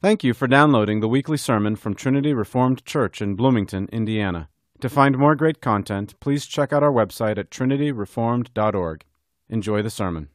[0.00, 4.48] Thank you for downloading the weekly sermon from Trinity Reformed Church in Bloomington, Indiana.
[4.78, 9.04] To find more great content, please check out our website at trinityreformed.org.
[9.48, 10.28] Enjoy the sermon.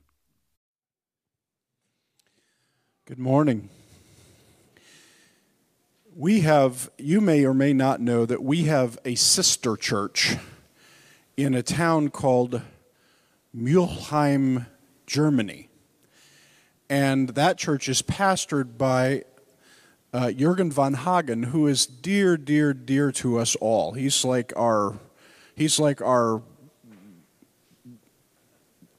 [3.06, 3.70] Good morning.
[6.14, 10.36] We have, you may or may not know that we have a sister church
[11.38, 12.62] in a town called
[13.56, 14.66] Mulheim,
[15.08, 15.70] Germany.
[16.90, 19.24] And that church is pastored by
[20.14, 23.94] uh, Jurgen von Hagen, who is dear, dear, dear to us all.
[23.94, 25.00] He's like our,
[25.56, 26.44] he's like our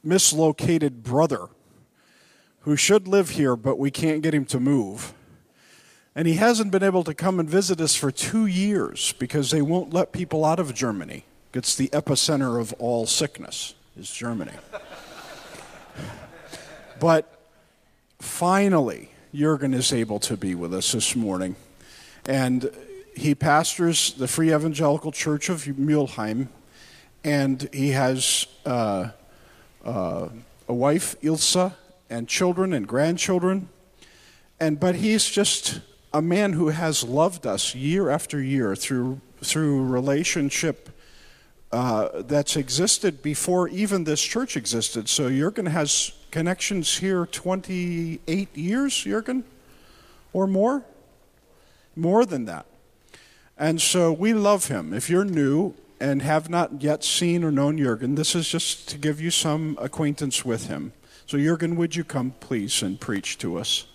[0.02, 1.48] mislocated brother
[2.60, 5.14] who should live here, but we can't get him to move.
[6.16, 9.62] And he hasn't been able to come and visit us for two years because they
[9.62, 11.24] won't let people out of Germany.
[11.52, 14.52] It's the epicenter of all sickness, is Germany.
[17.00, 17.48] but
[18.20, 21.56] finally, Jurgen is able to be with us this morning.
[22.25, 22.70] And
[23.16, 26.47] he pastors the Free Evangelical Church of Mulheim,
[27.25, 29.08] and he has uh,
[29.84, 30.28] uh,
[30.69, 31.75] a wife, Ilsa,
[32.08, 33.69] and children and grandchildren.
[34.61, 35.80] And but he's just
[36.12, 40.91] a man who has loved us year after year through through relationship
[41.73, 45.08] uh, that's existed before even this church existed.
[45.08, 49.44] So Jurgen has connections here 28 years, Jurgen,
[50.32, 50.82] or more?
[51.94, 52.66] More than that.
[53.56, 54.92] And so we love him.
[54.92, 58.98] If you're new and have not yet seen or known Jurgen, this is just to
[58.98, 60.92] give you some acquaintance with him.
[61.24, 63.86] So, Jurgen, would you come, please, and preach to us?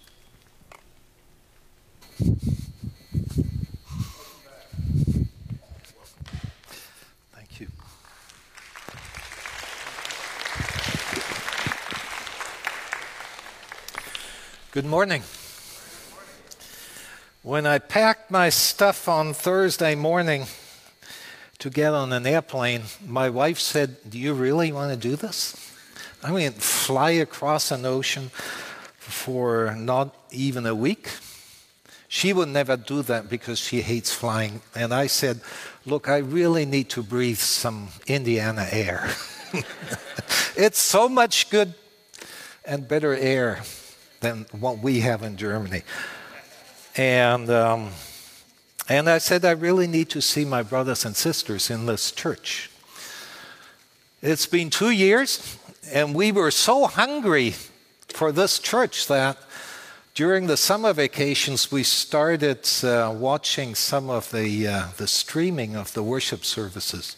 [7.34, 7.68] Thank you.
[14.80, 15.24] Good morning.
[17.44, 20.46] When I packed my stuff on Thursday morning
[21.58, 25.54] to get on an airplane, my wife said, Do you really want to do this?
[26.24, 28.32] I mean, fly across an ocean
[29.00, 31.10] for not even a week?
[32.08, 34.62] She would never do that because she hates flying.
[34.74, 35.42] And I said,
[35.86, 39.10] Look, I really need to breathe some Indiana air.
[40.56, 41.74] it's so much good
[42.64, 43.62] and better air
[44.20, 45.84] than what we have in Germany.
[46.96, 47.90] And, um,
[48.88, 52.70] and I said, I really need to see my brothers and sisters in this church.
[54.22, 55.58] It's been two years,
[55.94, 57.56] and we were so hungry
[58.10, 59.38] for this church that
[60.14, 65.94] during the summer vacations we started uh, watching some of the, uh, the streaming of
[65.94, 67.16] the worship services.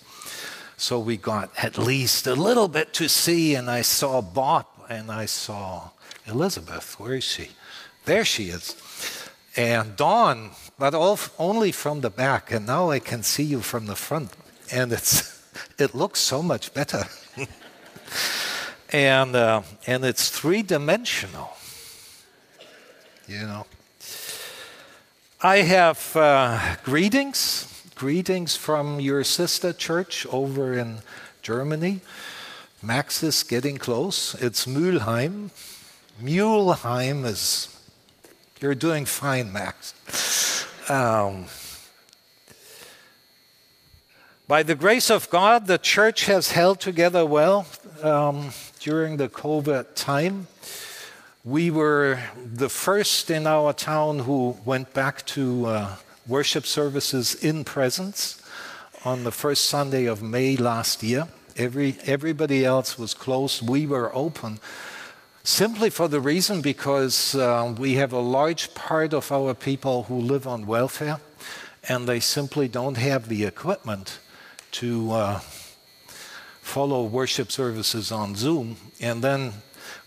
[0.77, 5.11] So we got at least a little bit to see, and I saw Bob and
[5.11, 5.89] I saw
[6.27, 7.49] Elizabeth, where is she?
[8.05, 8.75] There she is.
[9.55, 13.85] And Dawn, but all, only from the back, and now I can see you from
[13.85, 14.31] the front,
[14.71, 15.41] and it's
[15.77, 17.05] it looks so much better.
[18.89, 21.49] and uh, and it's three dimensional.
[23.27, 23.65] You know.
[25.41, 30.99] I have uh, greetings, greetings from your sister church over in
[31.41, 32.01] Germany.
[32.83, 34.33] Max is getting close.
[34.41, 35.51] It's Mülheim.
[36.19, 37.67] Mulheim is,
[38.59, 39.93] you're doing fine, Max.
[40.89, 41.45] Um,
[44.47, 47.67] by the grace of God, the church has held together well
[48.01, 48.49] um,
[48.79, 50.47] during the COVID time.
[51.45, 55.95] We were the first in our town who went back to uh,
[56.27, 58.41] worship services in presence
[59.05, 61.27] on the first Sunday of May last year.
[61.57, 63.67] Every, everybody else was closed.
[63.67, 64.59] We were open
[65.43, 70.19] Simply for the reason because uh, we have a large part of our people who
[70.19, 71.19] live on welfare
[71.89, 74.19] and they simply don't have the equipment
[74.73, 75.39] to uh,
[76.61, 78.75] follow worship services on Zoom.
[78.99, 79.53] And then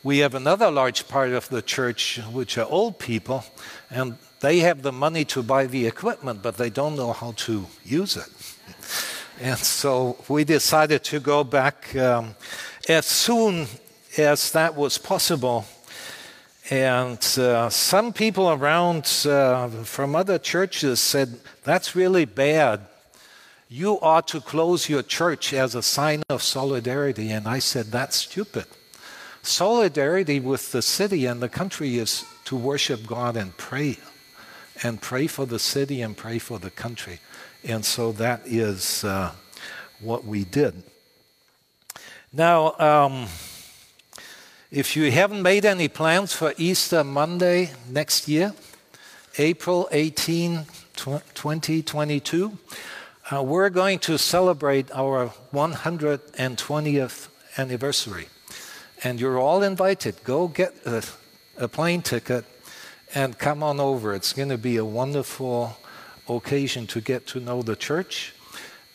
[0.05, 3.45] we have another large part of the church which are old people
[3.91, 7.67] and they have the money to buy the equipment, but they don't know how to
[7.85, 8.29] use it.
[9.41, 12.37] And so we decided to go back um,
[12.89, 13.67] as soon
[14.17, 15.65] as that was possible.
[16.71, 22.81] And uh, some people around uh, from other churches said, That's really bad.
[23.69, 27.31] You ought to close your church as a sign of solidarity.
[27.31, 28.67] And I said, That's stupid.
[29.43, 33.99] Solidarity with the city and the country is to worship God and pray,
[34.83, 37.19] and pray for the city and pray for the country.
[37.67, 39.33] And so that is uh,
[40.01, 40.83] what we did.
[42.31, 43.27] Now, um,
[44.71, 48.53] if you haven't made any plans for Easter Monday next year,
[49.39, 50.67] April 18,
[50.97, 52.59] 2022,
[53.33, 58.29] uh, we're going to celebrate our 120th anniversary.
[59.03, 60.23] And you're all invited.
[60.23, 61.03] Go get a,
[61.57, 62.45] a plane ticket
[63.15, 64.15] and come on over.
[64.15, 65.79] It's going to be a wonderful
[66.29, 68.35] occasion to get to know the church.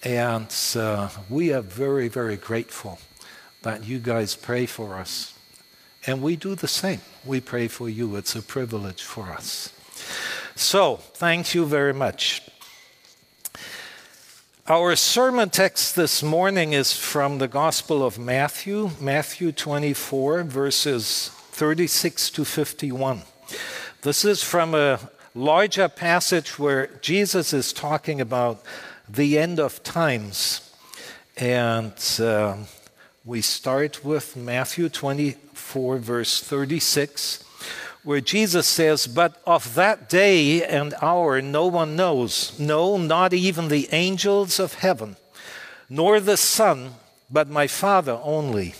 [0.03, 2.99] And uh, we are very, very grateful
[3.61, 5.33] that you guys pray for us.
[6.05, 7.01] And we do the same.
[7.25, 8.15] We pray for you.
[8.15, 9.73] It's a privilege for us.
[10.55, 12.41] So, thank you very much.
[14.67, 22.29] Our sermon text this morning is from the Gospel of Matthew, Matthew 24, verses 36
[22.31, 23.23] to 51.
[24.03, 24.99] This is from a
[25.35, 28.63] larger passage where Jesus is talking about
[29.07, 30.71] the end of times.
[31.37, 32.57] And uh,
[33.25, 37.45] we start with Matthew 24, verse 36
[38.03, 43.67] where Jesus says, But of that day and hour no one knows, no, not even
[43.67, 45.17] the angels of heaven,
[45.89, 46.93] nor the Son,
[47.29, 48.73] but my Father only.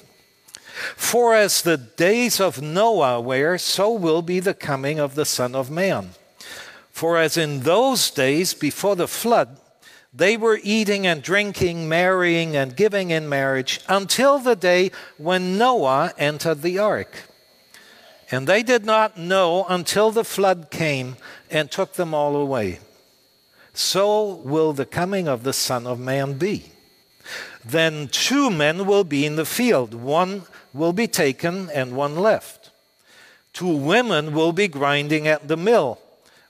[0.96, 5.54] For as the days of Noah were, so will be the coming of the Son
[5.54, 6.12] of Man.
[7.00, 9.58] For as in those days before the flood,
[10.14, 16.12] they were eating and drinking, marrying and giving in marriage, until the day when Noah
[16.18, 17.24] entered the ark
[18.30, 21.16] and they did not know until the flood came
[21.50, 22.80] and took them all away.
[23.74, 26.66] So will the coming of the Son of Man be.
[27.64, 30.44] Then two men will be in the field, one
[30.74, 32.72] will be taken and one left.
[33.54, 35.98] Two women will be grinding at the mill,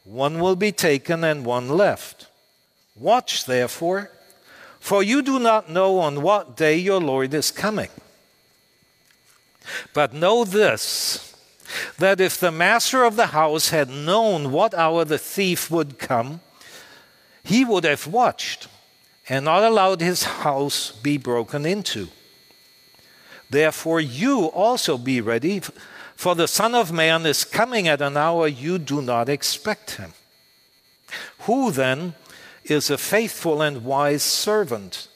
[0.03, 2.27] one will be taken and one left.
[2.95, 4.11] Watch therefore,
[4.79, 7.89] for you do not know on what day your Lord is coming.
[9.93, 11.25] But know this
[11.99, 16.41] that if the master of the house had known what hour the thief would come,
[17.43, 18.67] he would have watched
[19.27, 22.07] and not allowed his house be broken into.
[23.49, 25.61] Therefore, you also be ready,
[26.19, 30.11] for the Son of Man is coming at an hour you do not expect him.
[31.47, 32.13] Who then
[32.65, 35.07] is a faithful and wise servant,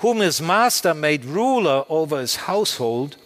[0.00, 3.16] whom his master made ruler over his household?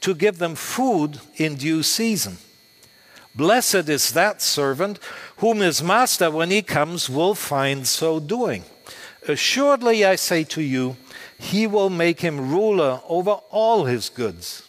[0.00, 2.36] to give them food in due season.
[3.34, 4.98] Blessed is that servant
[5.38, 8.64] whom his master, when he comes, will find so doing.
[9.26, 10.96] Assuredly, I say to you,
[11.38, 14.68] he will make him ruler over all his goods.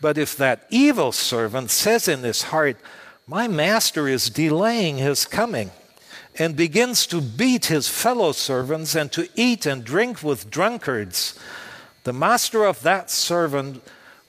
[0.00, 2.76] But if that evil servant says in his heart,
[3.26, 5.70] My master is delaying his coming,
[6.38, 11.38] and begins to beat his fellow servants and to eat and drink with drunkards,
[12.02, 13.82] the master of that servant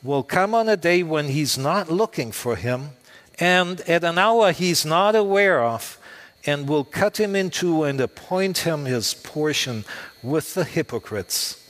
[0.03, 2.91] will come on a day when he's not looking for him
[3.39, 5.97] and at an hour he's not aware of,
[6.45, 9.83] and will cut him in two and appoint him his portion
[10.21, 11.61] with the hypocrites.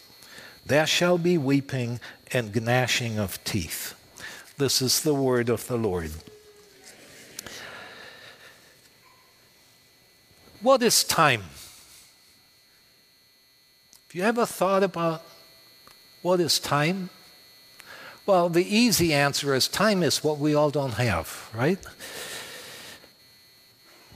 [0.65, 1.99] There shall be weeping
[2.31, 3.93] and gnashing of teeth.
[4.57, 6.11] This is the word of the Lord.
[10.61, 11.41] What is time?
[14.07, 15.21] Have you ever thought about
[16.21, 17.09] what is time?
[18.25, 21.77] Well, the easy answer is time is what we all don't have, right?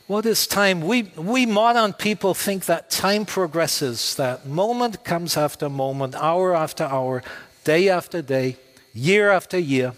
[0.07, 0.81] What is time?
[0.81, 6.86] We, we modern people think that time progresses, that moment comes after moment, hour after
[6.86, 7.22] hour,
[7.63, 8.58] day after day,
[8.94, 9.94] year after year.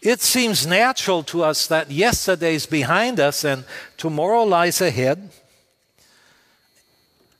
[0.00, 3.64] It seems natural to us that yesterday's behind us and
[3.96, 5.30] tomorrow lies ahead.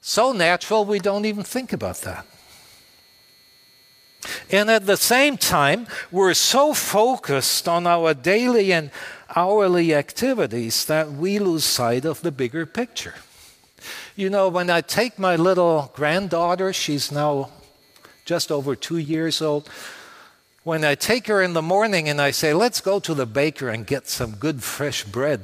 [0.01, 2.27] So natural we don't even think about that.
[4.51, 8.91] And at the same time, we're so focused on our daily and
[9.35, 13.15] hourly activities that we lose sight of the bigger picture.
[14.15, 17.51] You know, when I take my little granddaughter, she's now
[18.25, 19.69] just over two years old.
[20.65, 23.69] When I take her in the morning and I say, let's go to the baker
[23.69, 25.41] and get some good fresh bread,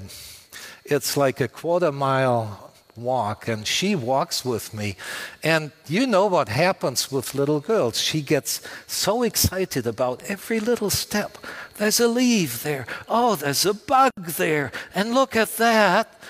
[0.84, 2.68] it's like a quarter mile
[2.98, 4.96] walk, and she walks with me.
[5.42, 8.00] And you know what happens with little girls.
[8.00, 11.38] She gets so excited about every little step.
[11.76, 12.86] There's a leaf there.
[13.08, 14.72] Oh, there's a bug there.
[14.94, 16.20] And look at that.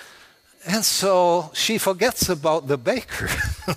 [0.66, 3.28] And so she forgets about the baker.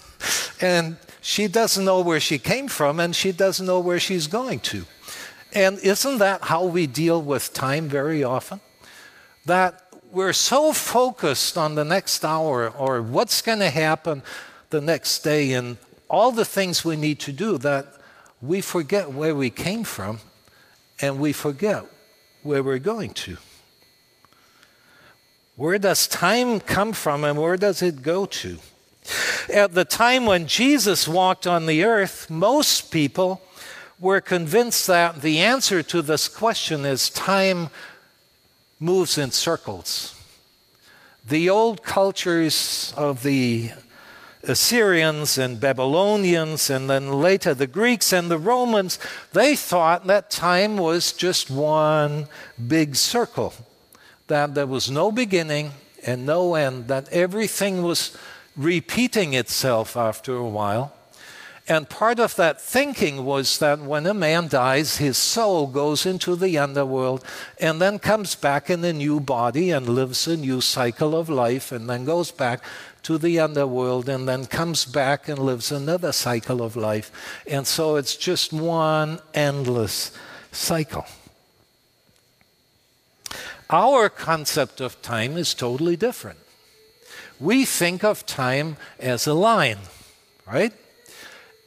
[0.62, 4.60] and she doesn't know where she came from, and she doesn't know where she's going
[4.60, 4.86] to.
[5.54, 8.60] And isn't that how we deal with time very often?
[9.46, 14.24] That we're so focused on the next hour or what's going to happen
[14.70, 15.78] the next day and
[16.10, 17.88] all the things we need to do that
[18.42, 20.20] we forget where we came from
[21.00, 21.86] and we forget
[22.44, 23.38] where we're going to.
[25.56, 28.58] Where does time come from and where does it go to?
[29.52, 33.42] At the time when Jesus walked on the earth, most people
[34.00, 37.70] were convinced that the answer to this question is time
[38.80, 40.16] moves in circles.
[41.28, 43.72] The old cultures of the
[44.44, 48.98] Assyrians and Babylonians, and then later the Greeks and the Romans,
[49.34, 52.28] they thought that time was just one
[52.68, 53.54] big circle,
[54.28, 58.18] that there was no beginning and no end, that everything was
[58.56, 60.94] repeating itself after a while.
[61.68, 66.36] And part of that thinking was that when a man dies, his soul goes into
[66.36, 67.24] the underworld
[67.60, 71.72] and then comes back in a new body and lives a new cycle of life
[71.72, 72.62] and then goes back
[73.04, 77.10] to the underworld and then comes back and lives another cycle of life.
[77.48, 80.12] And so it's just one endless
[80.52, 81.06] cycle.
[83.70, 86.41] Our concept of time is totally different.
[87.42, 89.80] We think of time as a line,
[90.46, 90.74] right?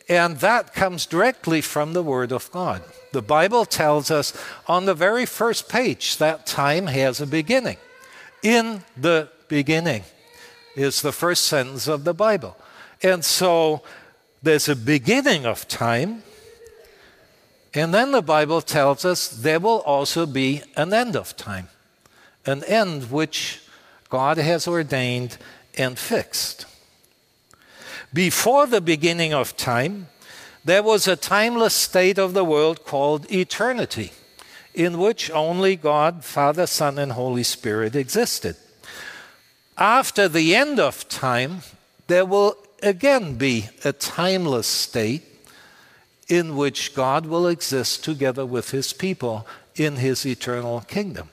[0.09, 2.83] And that comes directly from the Word of God.
[3.13, 4.33] The Bible tells us
[4.69, 7.79] on the very first page that time has a beginning.
[8.41, 10.05] In the beginning
[10.77, 12.57] is the first sentence of the Bible.
[13.03, 13.83] And so
[14.43, 16.23] there's a beginning of time.
[17.73, 21.69] And then the Bible tells us there will also be an end of time,
[22.47, 23.61] an end which
[24.09, 25.39] God has ordained
[25.79, 26.67] and fixed.
[28.13, 30.09] Before the beginning of time,
[30.65, 34.13] there was a timeless state of the world called eternity,
[34.73, 38.57] in which only God, Father, Son, and Holy Spirit existed.
[39.77, 41.63] After the end of time,
[42.07, 45.23] there will again be a timeless state
[46.29, 51.29] in which God will exist together with his people in his eternal kingdom.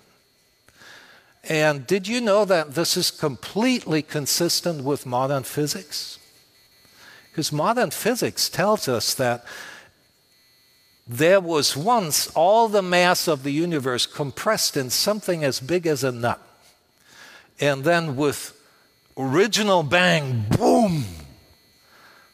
[1.44, 6.20] And did you know that this is completely consistent with modern physics?
[7.32, 9.44] Because modern physics tells us that
[11.08, 16.04] there was once all the mass of the universe compressed in something as big as
[16.04, 16.40] a nut.
[17.60, 18.58] And then, with
[19.18, 21.06] original bang, boom,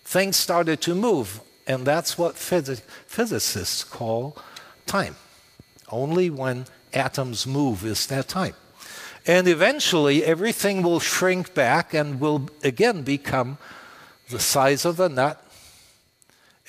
[0.03, 1.41] things started to move.
[1.65, 4.37] And that's what phys- physicists call
[4.85, 5.15] time.
[5.89, 8.53] Only when atoms move is there time.
[9.27, 13.57] And eventually, everything will shrink back and will again become
[14.29, 15.43] the size of a nut.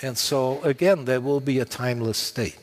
[0.02, 2.58] And so, again, there will be a timeless state.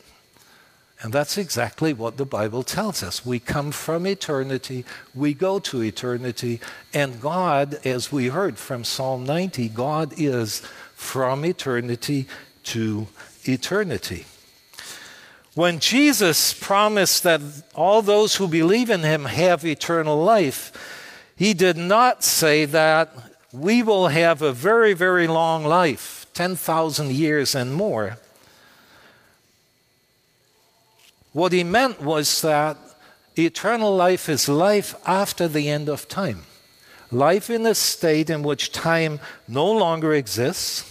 [1.01, 3.25] And that's exactly what the Bible tells us.
[3.25, 6.59] We come from eternity, we go to eternity,
[6.93, 10.59] and God, as we heard from Psalm 90, God is
[10.95, 12.27] from eternity
[12.63, 13.07] to
[13.43, 14.25] eternity.
[15.55, 17.41] When Jesus promised that
[17.73, 20.73] all those who believe in him have eternal life,
[21.37, 23.13] he did not say that
[23.53, 28.17] we will have a very, very long life 10,000 years and more.
[31.31, 32.75] What he meant was that
[33.37, 36.43] eternal life is life after the end of time.
[37.11, 40.83] Life in a state in which time no longer exists.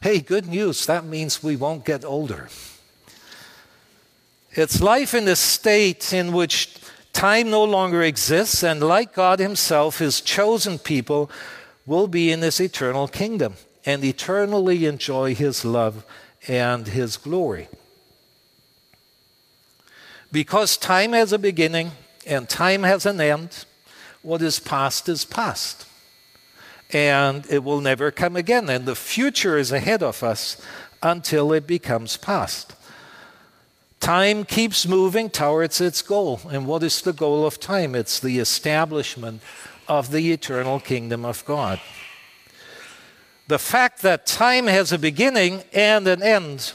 [0.00, 2.48] Hey, good news, that means we won't get older.
[4.52, 6.74] It's life in a state in which
[7.12, 11.30] time no longer exists, and like God Himself, His chosen people
[11.90, 13.54] will be in his eternal kingdom
[13.84, 16.04] and eternally enjoy his love
[16.46, 17.68] and his glory.
[20.30, 21.90] Because time has a beginning
[22.24, 23.64] and time has an end,
[24.22, 25.86] what is past is past.
[26.92, 28.68] And it will never come again.
[28.68, 30.60] And the future is ahead of us
[31.02, 32.74] until it becomes past.
[34.00, 36.40] Time keeps moving towards its goal.
[36.50, 37.94] And what is the goal of time?
[37.94, 39.42] It's the establishment
[39.86, 41.80] of the eternal kingdom of God.
[43.46, 46.72] The fact that time has a beginning and an end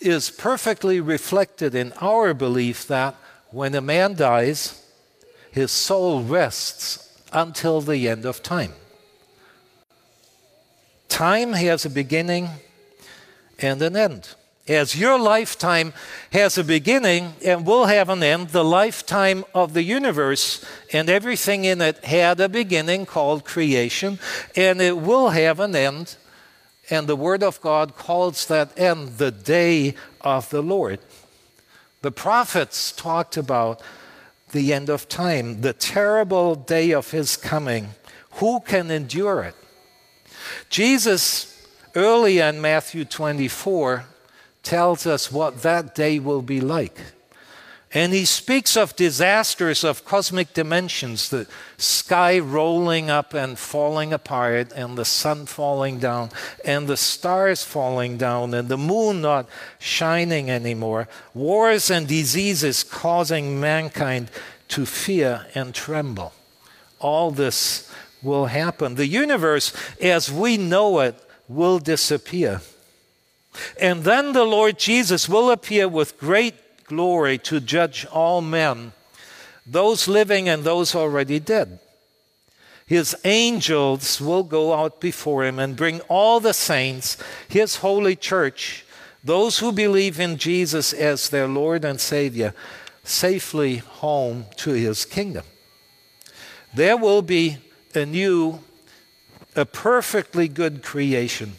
[0.00, 3.14] is perfectly reflected in our belief that
[3.50, 4.82] when a man dies,
[5.52, 8.72] his soul rests until the end of time.
[11.08, 12.48] Time has a beginning
[13.60, 14.34] and an end.
[14.66, 15.92] As your lifetime
[16.32, 21.66] has a beginning and will have an end, the lifetime of the universe and everything
[21.66, 24.18] in it had a beginning called creation,
[24.56, 26.16] and it will have an end.
[26.88, 31.00] And the Word of God calls that end the day of the Lord.
[32.00, 33.82] The prophets talked about
[34.52, 37.88] the end of time, the terrible day of His coming.
[38.32, 39.54] Who can endure it?
[40.70, 44.04] Jesus, early in Matthew 24,
[44.64, 46.98] tells us what that day will be like.
[47.96, 54.72] And he speaks of disasters of cosmic dimensions, the sky rolling up and falling apart,
[54.74, 56.30] and the sun falling down,
[56.64, 63.60] and the stars falling down, and the moon not shining anymore, wars and diseases causing
[63.60, 64.28] mankind
[64.66, 66.32] to fear and tremble.
[66.98, 67.88] All this
[68.24, 68.96] will happen.
[68.96, 71.14] The universe, as we know it,
[71.46, 72.60] will disappear.
[73.80, 78.92] And then the Lord Jesus will appear with great glory to judge all men,
[79.66, 81.78] those living and those already dead.
[82.86, 87.16] His angels will go out before him and bring all the saints,
[87.48, 88.84] his holy church,
[89.22, 92.52] those who believe in Jesus as their Lord and Savior,
[93.02, 95.44] safely home to his kingdom.
[96.74, 97.58] There will be
[97.94, 98.60] a new,
[99.56, 101.54] a perfectly good creation.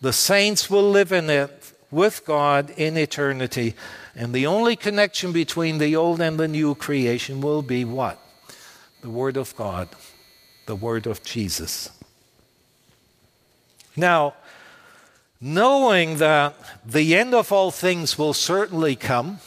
[0.00, 3.74] The saints will live in it with God in eternity
[4.14, 8.18] and the only connection between the old and the new creation will be what?
[9.02, 9.88] The Word of God,
[10.66, 11.90] the Word of Jesus.
[13.96, 14.34] Now,
[15.40, 16.54] knowing that
[16.84, 19.38] the end of all things will certainly come,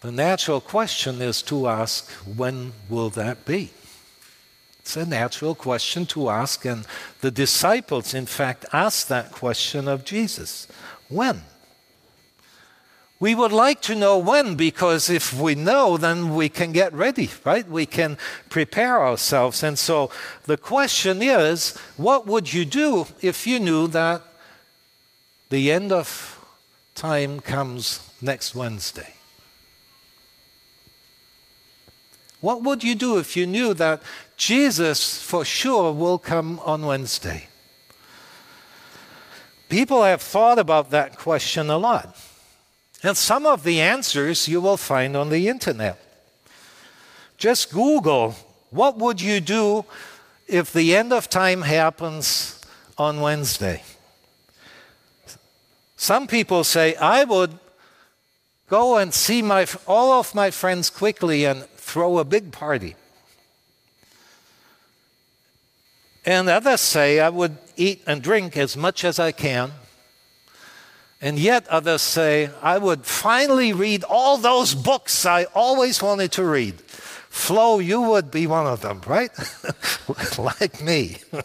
[0.00, 3.70] the natural question is to ask, when will that be?
[4.88, 6.86] It's a natural question to ask, and
[7.20, 10.66] the disciples, in fact, asked that question of Jesus.
[11.10, 11.42] When?
[13.20, 17.28] We would like to know when because if we know, then we can get ready,
[17.44, 17.68] right?
[17.68, 18.16] We can
[18.48, 19.62] prepare ourselves.
[19.62, 20.10] And so
[20.44, 24.22] the question is what would you do if you knew that
[25.50, 26.42] the end of
[26.94, 29.12] time comes next Wednesday?
[32.40, 34.00] What would you do if you knew that
[34.38, 37.48] Jesus for sure will come on Wednesday?
[39.68, 42.16] People have thought about that question a lot.
[43.02, 46.00] And some of the answers you will find on the internet.
[47.36, 48.36] Just Google,
[48.70, 49.84] what would you do
[50.46, 52.60] if the end of time happens
[52.96, 53.82] on Wednesday?
[55.96, 57.58] Some people say, I would
[58.68, 62.94] go and see my, all of my friends quickly and throw a big party.
[66.28, 69.72] And others say, I would eat and drink as much as I can
[71.20, 76.44] and yet others say, I would finally read all those books I always wanted to
[76.44, 76.80] read.
[76.80, 79.30] Flo, you would be one of them, right?
[80.38, 81.16] like me.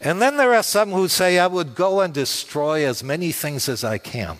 [0.00, 3.68] and then there are some who say, I would go and destroy as many things
[3.68, 4.38] as I can.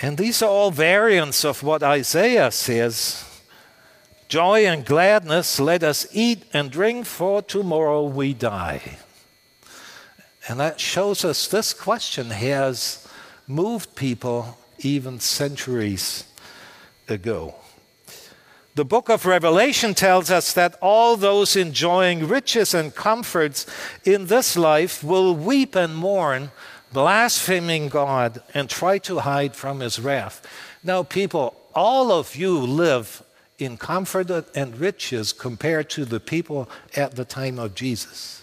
[0.00, 3.27] And these are all variants of what Isaiah says
[4.28, 8.98] Joy and gladness, let us eat and drink, for tomorrow we die.
[10.46, 13.08] And that shows us this question has
[13.46, 16.24] moved people even centuries
[17.08, 17.54] ago.
[18.74, 23.64] The book of Revelation tells us that all those enjoying riches and comforts
[24.04, 26.50] in this life will weep and mourn,
[26.92, 30.46] blaspheming God and try to hide from his wrath.
[30.84, 33.22] Now, people, all of you live
[33.58, 38.42] in comfort and riches compared to the people at the time of Jesus.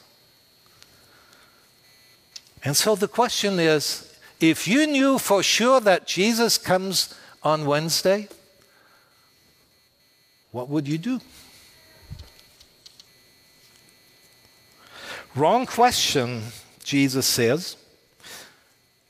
[2.63, 8.27] And so the question is if you knew for sure that Jesus comes on Wednesday,
[10.51, 11.21] what would you do?
[15.35, 16.43] Wrong question,
[16.83, 17.75] Jesus says.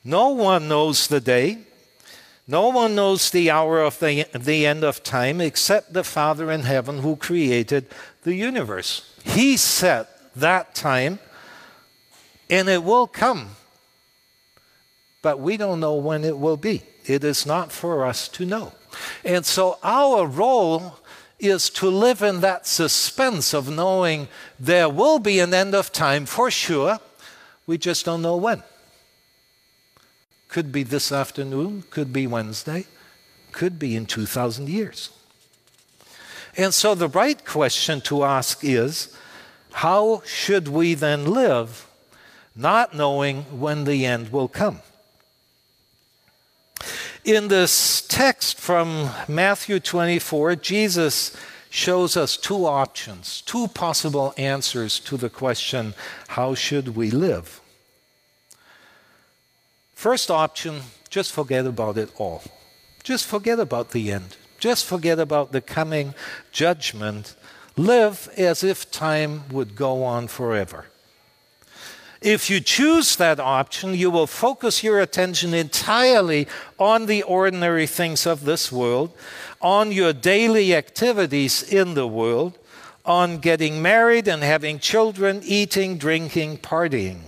[0.04, 1.60] No one knows the day.
[2.48, 6.62] No one knows the hour of the, the end of time except the Father in
[6.62, 7.88] heaven who created
[8.24, 9.14] the universe.
[9.24, 11.20] He set that time
[12.50, 13.56] and it will come.
[15.24, 16.84] But we don't know when it will be.
[17.06, 18.74] It is not for us to know.
[19.24, 21.00] And so our role
[21.40, 24.28] is to live in that suspense of knowing
[24.60, 27.00] there will be an end of time for sure.
[27.66, 28.62] We just don't know when.
[30.48, 32.86] Could be this afternoon, could be Wednesday,
[33.52, 35.10] could be in 2,000 years.
[36.58, 39.16] And so the right question to ask is
[39.72, 41.86] how should we then live
[42.56, 44.80] not knowing when the end will come.
[47.24, 51.36] In this text from Matthew 24, Jesus
[51.70, 55.94] shows us two options, two possible answers to the question,
[56.30, 57.60] How should we live?
[60.06, 62.44] First option, just forget about it all.
[63.02, 64.38] Just forget about the end.
[64.60, 66.14] Just forget about the coming
[66.52, 67.36] judgment.
[67.76, 70.86] Live as if time would go on forever.
[72.22, 78.28] If you choose that option, you will focus your attention entirely on the ordinary things
[78.28, 79.12] of this world,
[79.60, 82.60] on your daily activities in the world,
[83.06, 87.22] on getting married and having children, eating, drinking, partying.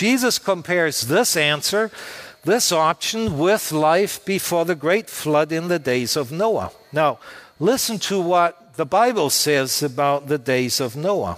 [0.00, 1.90] Jesus compares this answer,
[2.42, 6.72] this option, with life before the great flood in the days of Noah.
[6.90, 7.18] Now,
[7.58, 11.36] listen to what the Bible says about the days of Noah.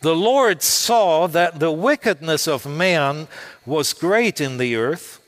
[0.00, 3.28] The Lord saw that the wickedness of man
[3.64, 5.20] was great in the earth,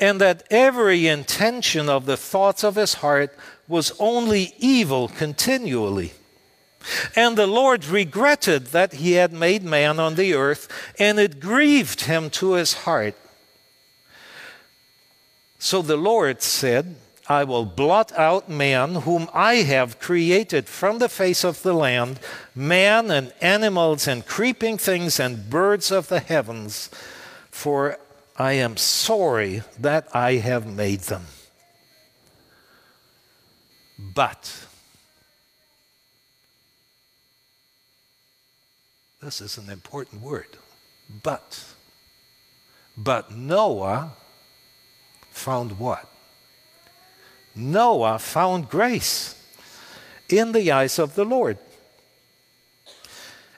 [0.00, 3.32] and that every intention of the thoughts of his heart
[3.68, 6.14] was only evil continually.
[7.16, 10.68] And the Lord regretted that he had made man on the earth,
[10.98, 13.14] and it grieved him to his heart.
[15.58, 21.08] So the Lord said, I will blot out man, whom I have created from the
[21.08, 22.20] face of the land,
[22.54, 26.90] man and animals and creeping things and birds of the heavens,
[27.50, 27.98] for
[28.36, 31.26] I am sorry that I have made them.
[33.98, 34.66] But,
[39.24, 40.58] this is an important word,
[41.22, 41.64] but,
[42.96, 44.12] but Noah
[45.30, 46.08] found what?
[47.54, 49.40] Noah found grace
[50.28, 51.56] in the eyes of the Lord.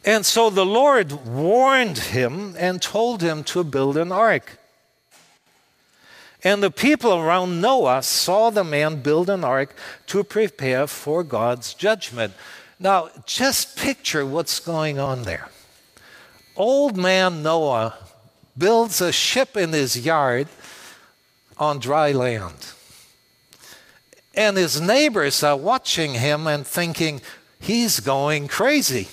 [0.05, 4.59] And so the Lord warned him and told him to build an ark.
[6.45, 9.75] And the people around Noah saw the man build an ark
[10.07, 12.35] to prepare for God's judgment.
[12.79, 15.49] Now, just picture what's going on there.
[16.57, 17.95] Old man Noah
[18.57, 20.49] builds a ship in his yard
[21.59, 22.73] on dry land.
[24.35, 27.21] And his neighbors are watching him and thinking,
[27.59, 29.09] he's going crazy.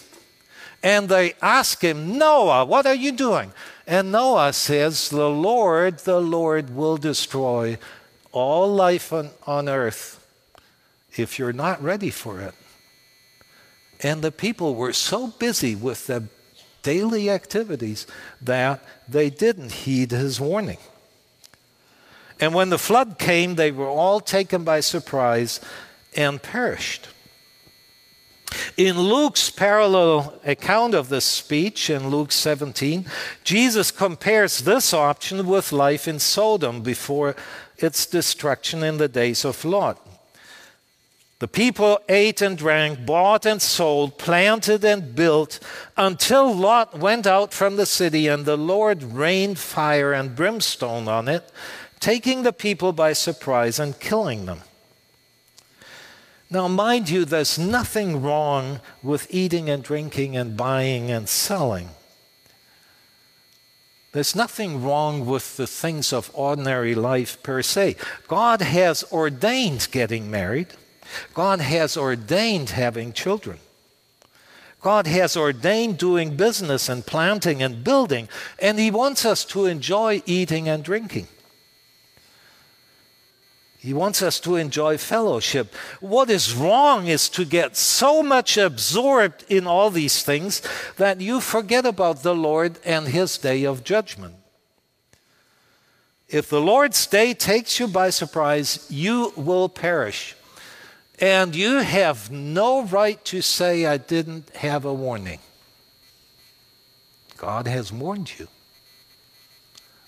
[0.81, 3.53] And they ask him, Noah, what are you doing?
[3.87, 7.77] And Noah says, The Lord, the Lord will destroy
[8.33, 10.19] all life on, on earth
[11.15, 12.53] if you're not ready for it.
[14.01, 16.23] And the people were so busy with their
[16.83, 18.05] daily activities
[18.41, 20.77] that they didn't heed his warning.
[22.39, 25.59] And when the flood came, they were all taken by surprise
[26.15, 27.07] and perished.
[28.77, 33.05] In Luke's parallel account of this speech, in Luke 17,
[33.43, 37.35] Jesus compares this option with life in Sodom before
[37.77, 39.99] its destruction in the days of Lot.
[41.43, 45.59] The people ate and drank, bought and sold, planted and built,
[45.97, 51.27] until Lot went out from the city, and the Lord rained fire and brimstone on
[51.27, 51.51] it
[51.99, 54.61] taking the people by surprise and killing them.
[56.49, 61.89] Now, mind you, there's nothing wrong with eating and drinking and buying and selling.
[64.13, 67.97] There's nothing wrong with the things of ordinary life per se.
[68.29, 70.67] God has ordained getting married,
[71.33, 73.59] God has ordained having children.
[74.81, 78.27] God has ordained doing business and planting and building,
[78.59, 81.27] and He wants us to enjoy eating and drinking.
[83.79, 85.73] He wants us to enjoy fellowship.
[85.99, 90.61] What is wrong is to get so much absorbed in all these things
[90.95, 94.35] that you forget about the Lord and His day of judgment.
[96.29, 100.35] If the Lord's day takes you by surprise, you will perish.
[101.23, 105.39] And you have no right to say, I didn't have a warning.
[107.37, 108.49] God has warned you.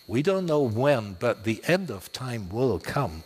[0.08, 3.24] We don't know when, but the end of time will come.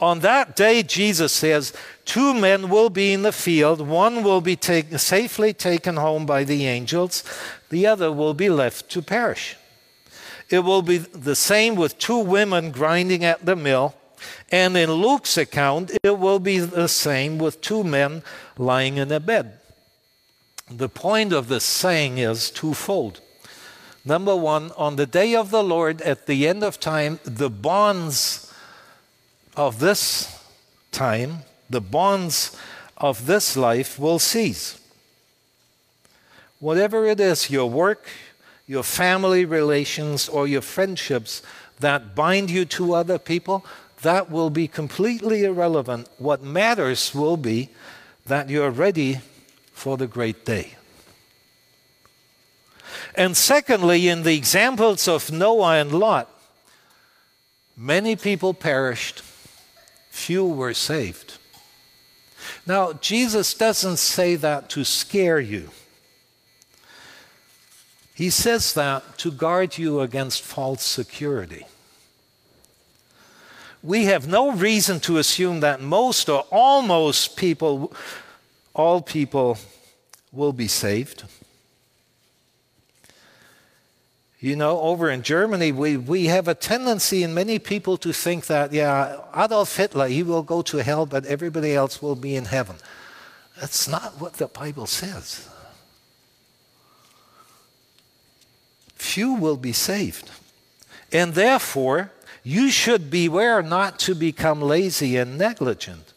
[0.00, 1.72] On that day, Jesus says,
[2.04, 3.80] two men will be in the field.
[3.80, 7.22] One will be take, safely taken home by the angels,
[7.70, 9.56] the other will be left to perish.
[10.50, 13.94] It will be the same with two women grinding at the mill.
[14.54, 18.22] And in Luke's account, it will be the same with two men
[18.56, 19.58] lying in a bed.
[20.70, 23.20] The point of this saying is twofold.
[24.04, 28.54] Number one, on the day of the Lord, at the end of time, the bonds
[29.56, 30.40] of this
[30.92, 31.38] time,
[31.68, 32.56] the bonds
[32.96, 34.78] of this life will cease.
[36.60, 38.06] Whatever it is, your work,
[38.68, 41.42] your family relations, or your friendships
[41.80, 43.66] that bind you to other people,
[44.04, 46.08] that will be completely irrelevant.
[46.18, 47.70] What matters will be
[48.26, 49.20] that you're ready
[49.72, 50.76] for the great day.
[53.14, 56.30] And secondly, in the examples of Noah and Lot,
[57.76, 59.22] many people perished
[60.10, 61.38] few were saved.
[62.66, 65.70] Now, Jesus doesn't say that to scare you.
[68.14, 71.66] He says that to guard you against false security.
[73.84, 77.92] We have no reason to assume that most or almost people,
[78.72, 79.58] all people,
[80.32, 81.24] will be saved.
[84.40, 88.46] You know, over in Germany, we, we have a tendency in many people to think
[88.46, 92.46] that, yeah, Adolf Hitler, he will go to hell, but everybody else will be in
[92.46, 92.76] heaven.
[93.60, 95.46] That's not what the Bible says.
[98.94, 100.30] Few will be saved.
[101.12, 102.12] And therefore,
[102.44, 106.12] you should beware not to become lazy and negligent.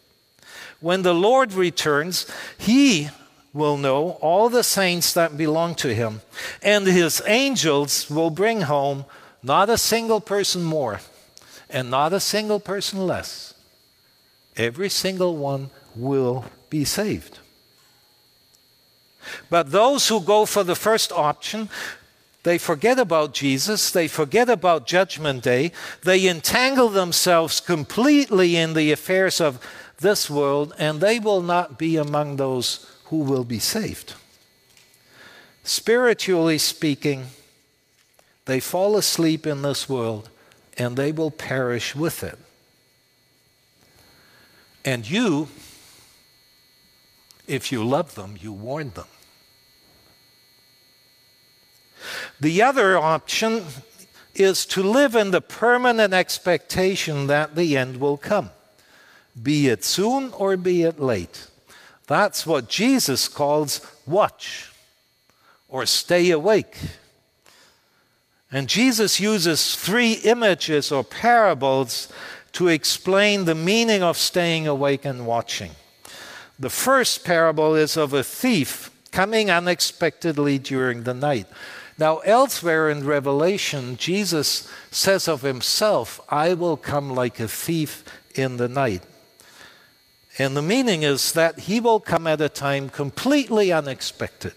[0.79, 3.09] When the Lord returns, he
[3.53, 6.21] will know all the saints that belong to him,
[6.61, 9.05] and his angels will bring home
[9.41, 10.99] not a single person more
[11.69, 13.53] and not a single person less.
[14.55, 17.39] Every single one will be saved.
[19.49, 21.69] But those who go for the first option,
[22.47, 28.93] they forget about Jesus, they forget about Judgment Day, they entangle themselves completely in the
[28.93, 29.59] affairs of
[29.97, 34.13] this world, and they will not be among those who will be saved.
[35.65, 37.25] Spiritually speaking,
[38.45, 40.29] they fall asleep in this world
[40.77, 42.39] and they will perish with it.
[44.85, 45.49] And you,
[47.45, 49.07] if you love them, you warn them.
[52.39, 53.63] The other option
[54.35, 58.51] is to live in the permanent expectation that the end will come,
[59.41, 61.47] be it soon or be it late.
[62.07, 64.71] That's what Jesus calls watch
[65.67, 66.77] or stay awake.
[68.51, 72.11] And Jesus uses three images or parables
[72.53, 75.71] to explain the meaning of staying awake and watching.
[76.57, 81.47] The first parable is of a thief coming unexpectedly during the night.
[81.97, 88.03] Now, elsewhere in Revelation, Jesus says of himself, I will come like a thief
[88.35, 89.03] in the night.
[90.37, 94.53] And the meaning is that he will come at a time completely unexpected.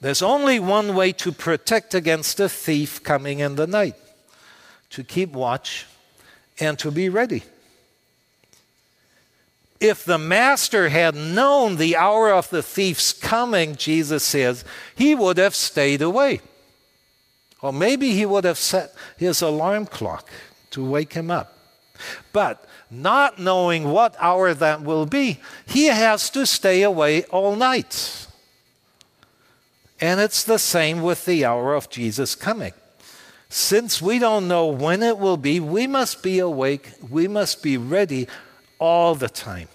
[0.00, 3.96] There's only one way to protect against a thief coming in the night
[4.90, 5.86] to keep watch
[6.58, 7.42] and to be ready.
[9.80, 14.64] If the master had known the hour of the thief's coming, Jesus says,
[14.94, 16.40] he would have stayed away.
[17.60, 20.28] Or maybe he would have set his alarm clock
[20.70, 21.56] to wake him up.
[22.32, 28.26] But not knowing what hour that will be, he has to stay away all night.
[30.00, 32.72] And it's the same with the hour of Jesus coming.
[33.48, 37.76] Since we don't know when it will be, we must be awake, we must be
[37.76, 38.28] ready
[38.78, 39.68] all the time.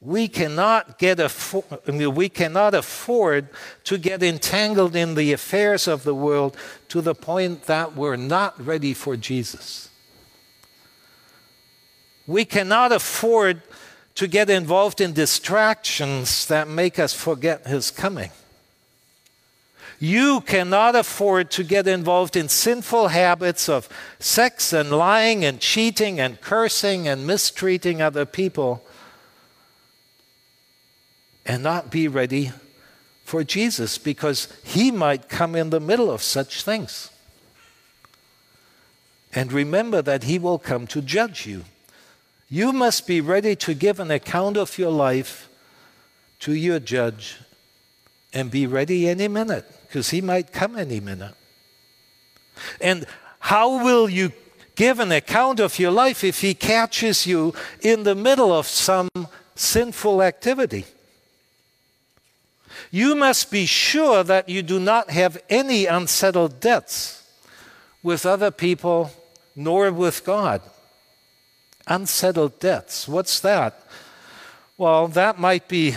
[0.00, 3.48] We cannot, get afford, we cannot afford
[3.84, 6.56] to get entangled in the affairs of the world
[6.88, 9.90] to the point that we're not ready for Jesus.
[12.28, 13.62] We cannot afford
[14.14, 18.30] to get involved in distractions that make us forget His coming.
[20.00, 23.88] You cannot afford to get involved in sinful habits of
[24.20, 28.84] sex and lying and cheating and cursing and mistreating other people
[31.44, 32.52] and not be ready
[33.24, 37.10] for Jesus because he might come in the middle of such things.
[39.34, 41.64] And remember that he will come to judge you.
[42.48, 45.48] You must be ready to give an account of your life
[46.40, 47.38] to your judge
[48.32, 51.34] and be ready any minute because he might come any minute.
[52.80, 53.06] And
[53.40, 54.32] how will you
[54.76, 59.08] give an account of your life if he catches you in the middle of some
[59.54, 60.84] sinful activity?
[62.90, 67.22] You must be sure that you do not have any unsettled debts
[68.02, 69.10] with other people
[69.56, 70.62] nor with God
[71.88, 73.08] unsettled debts.
[73.08, 73.82] What's that?
[74.76, 75.94] Well, that might be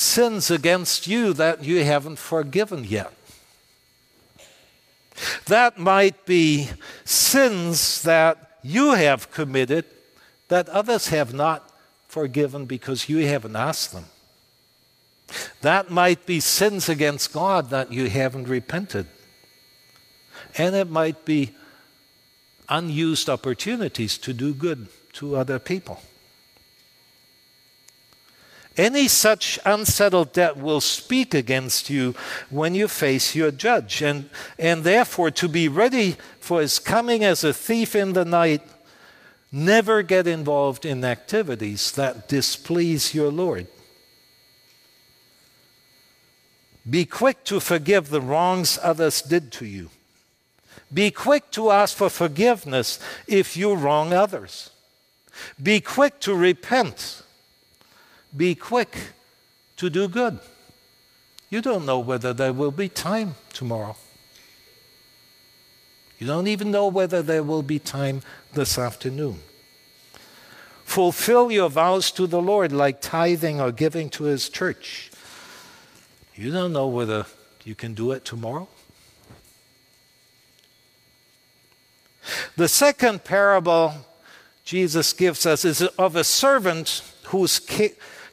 [0.00, 3.12] sins against you that you haven't forgiven yet.
[5.46, 6.70] That might be
[7.04, 9.84] sins that you have committed
[10.48, 11.70] that others have not
[12.08, 14.06] forgiven because you haven't asked them.
[15.60, 19.06] That might be sins against God that you haven't repented.
[20.56, 21.54] And it might be
[22.68, 26.00] unused opportunities to do good to other people.
[28.80, 32.14] Any such unsettled debt will speak against you
[32.48, 34.00] when you face your judge.
[34.00, 38.62] And, and therefore, to be ready for his coming as a thief in the night,
[39.52, 43.66] never get involved in activities that displease your Lord.
[46.88, 49.90] Be quick to forgive the wrongs others did to you.
[50.90, 54.70] Be quick to ask for forgiveness if you wrong others.
[55.62, 57.24] Be quick to repent.
[58.36, 58.96] Be quick
[59.76, 60.38] to do good.
[61.48, 63.96] You don't know whether there will be time tomorrow.
[66.18, 69.40] You don't even know whether there will be time this afternoon.
[70.84, 75.10] Fulfill your vows to the Lord like tithing or giving to His church.
[76.34, 77.26] You don't know whether
[77.64, 78.68] you can do it tomorrow.
[82.56, 83.94] The second parable
[84.64, 87.60] Jesus gives us is of a servant whose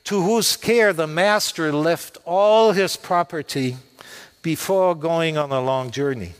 [0.07, 3.75] to whose care the master left all his property
[4.41, 6.31] before going on a long journey.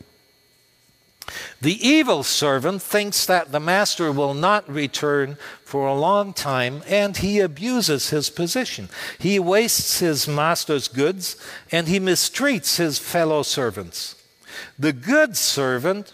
[1.60, 7.18] The evil servant thinks that the master will not return for a long time and
[7.18, 8.88] he abuses his position.
[9.20, 11.36] He wastes his master's goods
[11.70, 14.16] and he mistreats his fellow servants.
[14.80, 16.14] The good servant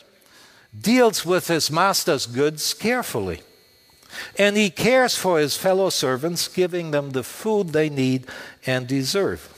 [0.75, 3.43] deals with his master's goods carefully
[4.37, 8.25] and he cares for his fellow servants, giving them the food they need
[8.65, 9.49] and deserve.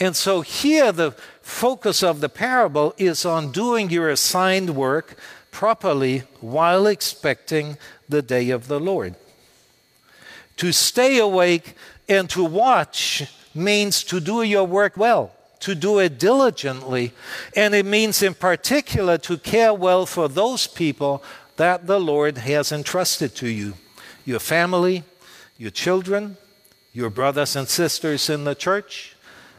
[0.00, 5.16] And so here the focus of the parable is on doing your assigned work
[5.50, 7.76] properly while expecting
[8.08, 9.14] the day of the Lord.
[10.58, 11.74] To stay awake
[12.08, 17.12] and to watch means to do your work well, to do it diligently,
[17.56, 21.22] and it means in particular to care well for those people
[21.58, 23.74] that the Lord has entrusted to you
[24.24, 25.04] your family,
[25.56, 26.36] your children,
[26.92, 29.16] your brothers and sisters in the church,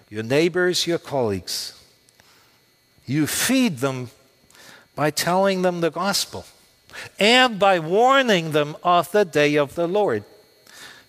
[0.10, 1.74] your neighbors, your colleagues.
[3.06, 4.10] You feed them
[4.96, 6.46] by telling them the gospel
[7.20, 10.24] and by warning them of the day of the Lord.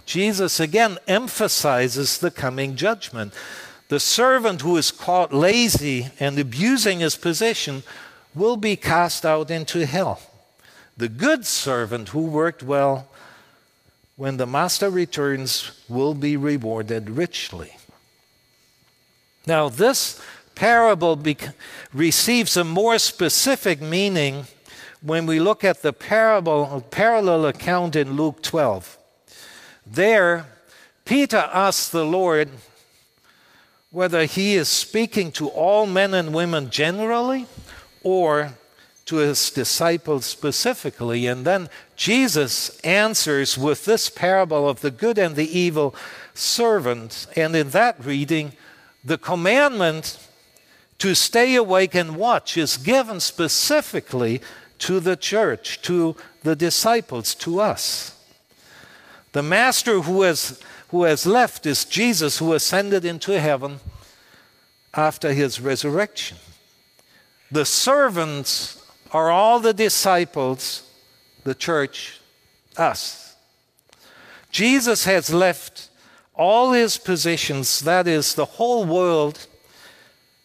[0.07, 3.33] Jesus again emphasizes the coming judgment.
[3.89, 7.83] The servant who is caught lazy and abusing his position
[8.35, 10.21] will be cast out into hell.
[11.01, 13.09] The good servant who worked well,
[14.17, 17.75] when the master returns, will be rewarded richly.
[19.47, 20.21] Now, this
[20.55, 21.55] parable bec-
[21.95, 24.45] receives a more specific meaning
[25.01, 28.99] when we look at the parable, parallel account in Luke 12.
[29.87, 30.45] There,
[31.07, 32.51] Peter asks the Lord
[33.91, 37.47] whether he is speaking to all men and women generally
[38.03, 38.53] or
[39.11, 41.27] to his disciples specifically.
[41.27, 45.97] And then Jesus answers with this parable of the good and the evil
[46.33, 47.27] servant.
[47.35, 48.53] And in that reading,
[49.05, 50.17] the commandment
[50.99, 54.41] to stay awake and watch is given specifically
[54.79, 58.17] to the church, to the disciples, to us.
[59.33, 63.81] The master who has, who has left is Jesus, who ascended into heaven
[64.95, 66.37] after his resurrection.
[67.51, 68.80] The servants
[69.13, 70.89] are all the disciples,
[71.45, 72.21] the church,
[72.77, 73.35] us.
[74.51, 75.89] Jesus has left
[76.35, 79.47] all his positions, that is, the whole world,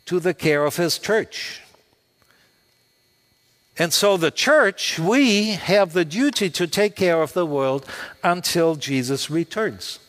[0.06, 1.62] to the care of his church.
[3.78, 7.86] And so, the church, we have the duty to take care of the world
[8.23, 9.99] until Jesus returns.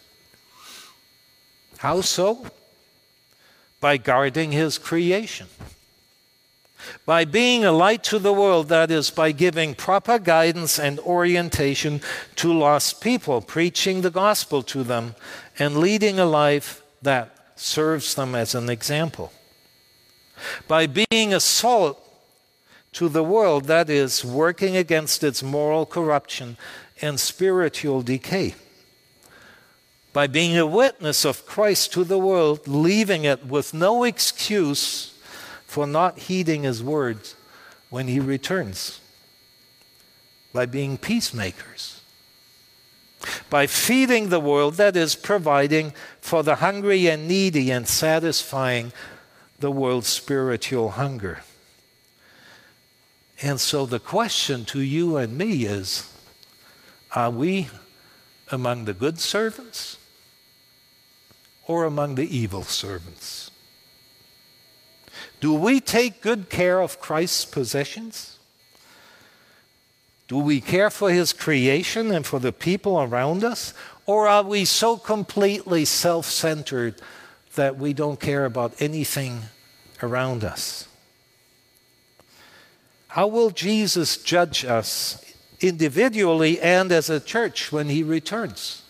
[1.79, 2.47] How so?
[3.81, 5.49] By guarding his creation.
[7.05, 12.01] By being a light to the world, that is, by giving proper guidance and orientation
[12.37, 15.14] to lost people, preaching the gospel to them,
[15.59, 19.33] and leading a life that serves them as an example.
[20.68, 22.03] By being a salt
[22.92, 26.57] to the world, that is, working against its moral corruption
[27.01, 28.55] and spiritual decay.
[30.12, 35.12] By being a witness of Christ to the world, leaving it with no excuse
[35.77, 37.37] for not heeding his words
[37.91, 38.99] when he returns
[40.55, 42.01] by being peacemakers,
[43.51, 48.91] by feeding the world, that is, providing for the hungry and needy and satisfying
[49.59, 51.41] the world's spiritual hunger.
[53.43, 56.11] And so the question to you and me is
[57.14, 57.68] are we
[58.51, 59.99] among the good servants
[61.66, 63.51] or among the evil servants?
[65.47, 68.36] Do we take good care of Christ's possessions?
[70.26, 73.72] Do we care for his creation and for the people around us?
[74.07, 77.01] Or are we so completely self centered
[77.55, 79.42] that we don't care about anything
[80.03, 80.88] around us?
[83.07, 85.24] How will Jesus judge us
[85.61, 88.82] individually and as a church when he returns?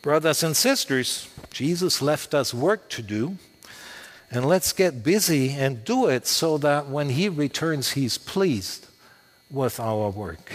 [0.00, 3.38] Brothers and sisters, Jesus left us work to do,
[4.30, 8.86] and let's get busy and do it so that when He returns, He's pleased
[9.50, 10.52] with our work.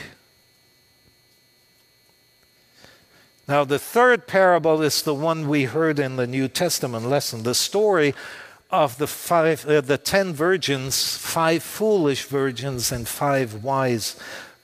[3.47, 7.55] Now, the third parable is the one we heard in the New Testament lesson the
[7.55, 8.13] story
[8.69, 14.15] of the, five, uh, the ten virgins, five foolish virgins and five wise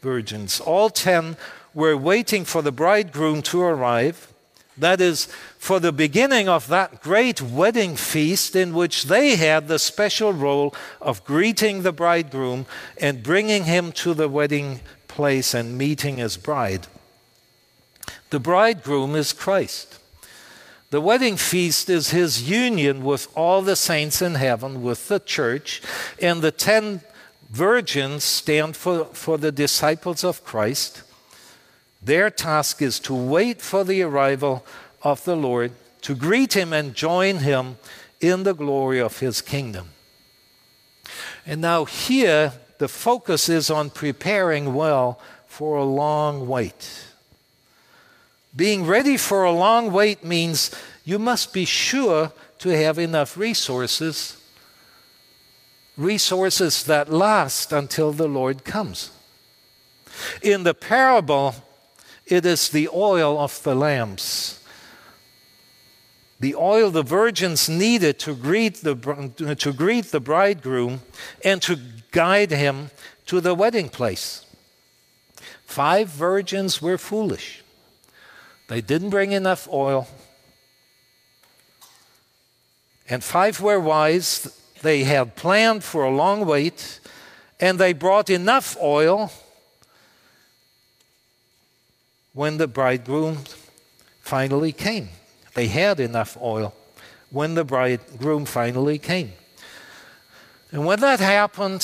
[0.01, 0.61] virgins.
[0.61, 1.35] All ten
[1.73, 4.33] were waiting for the bridegroom to arrive.
[4.77, 9.79] That is, for the beginning of that great wedding feast in which they had the
[9.79, 12.67] special role of greeting the bridegroom
[13.01, 16.85] and bringing him to the wedding place and meeting his bride.
[18.29, 19.99] The bridegroom is Christ.
[20.89, 25.81] The wedding feast is his union with all the saints in heaven, with the church,
[26.21, 27.01] and the ten
[27.49, 31.01] virgins stand for, for the disciples of Christ.
[32.07, 34.65] Their task is to wait for the arrival
[35.01, 37.79] of the Lord, to greet him and join him
[38.21, 39.89] in the glory of his kingdom.
[41.45, 47.07] And now, here, the focus is on preparing well for a long wait.
[48.55, 50.71] Being ready for a long wait means
[51.03, 54.37] you must be sure to have enough resources,
[55.97, 59.11] resources that last until the Lord comes.
[60.41, 61.53] In the parable,
[62.27, 64.63] it is the oil of the lamps.
[66.39, 71.01] The oil the virgins needed to greet the, to greet the bridegroom
[71.43, 71.79] and to
[72.11, 72.91] guide him
[73.25, 74.45] to the wedding place.
[75.65, 77.63] Five virgins were foolish.
[78.67, 80.07] They didn't bring enough oil.
[83.09, 84.61] And five were wise.
[84.81, 86.99] They had planned for a long wait,
[87.59, 89.31] and they brought enough oil
[92.37, 93.35] when the bridegroom
[94.19, 95.09] finally came.
[95.55, 96.71] They had enough oil
[97.31, 99.33] when the bridegroom finally came.
[100.71, 101.81] And when that happened,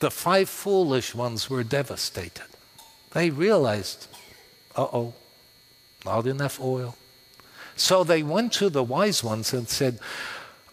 [0.00, 2.44] the five foolish ones were devastated.
[3.12, 4.06] They realized,
[4.76, 5.14] uh oh,
[6.04, 6.94] not enough oil.
[7.74, 9.98] So they went to the wise ones and said,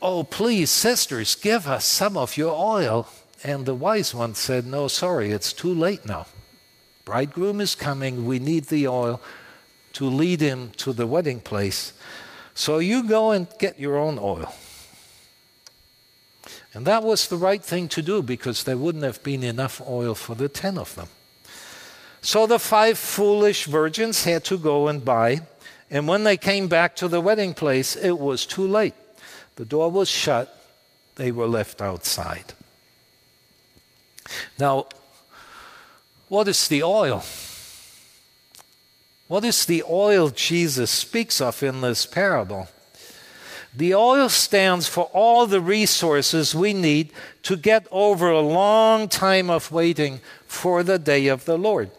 [0.01, 3.07] Oh, please, sisters, give us some of your oil.
[3.41, 6.25] And the wise ones said, No, sorry, it's too late now.
[7.09, 8.27] Bridegroom is coming.
[8.27, 9.19] We need the oil
[9.93, 11.91] to lead him to the wedding place.
[12.53, 14.53] So you go and get your own oil.
[16.71, 20.13] And that was the right thing to do because there wouldn't have been enough oil
[20.13, 21.07] for the ten of them.
[22.21, 25.41] So the five foolish virgins had to go and buy.
[25.89, 28.93] And when they came back to the wedding place, it was too late.
[29.55, 30.63] The door was shut,
[31.15, 32.53] they were left outside.
[34.59, 34.85] Now,
[36.29, 37.23] what is the oil?
[39.27, 42.67] What is the oil Jesus speaks of in this parable?
[43.75, 47.11] The oil stands for all the resources we need
[47.43, 51.91] to get over a long time of waiting for the day of the Lord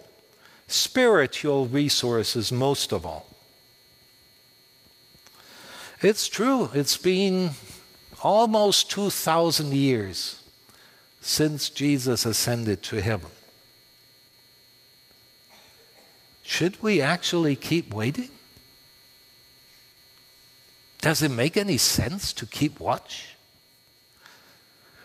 [0.70, 3.26] spiritual resources most of all.
[6.00, 7.50] It's true, it's been
[8.22, 10.42] almost 2,000 years
[11.20, 13.30] since Jesus ascended to heaven.
[16.50, 18.28] Should we actually keep waiting?
[21.00, 23.36] Does it make any sense to keep watch?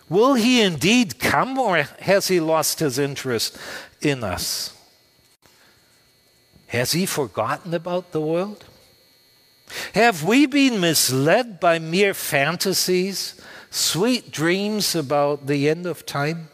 [0.09, 3.59] Will he indeed come or has he lost his interest
[4.01, 4.75] in us?
[6.69, 8.65] Has he forgotten about the world?
[9.93, 13.39] Have we been misled by mere fantasies,
[13.69, 16.49] sweet dreams about the end of time?